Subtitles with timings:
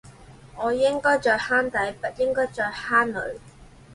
[0.57, 3.37] 我應該在坑底，不應該在坑裡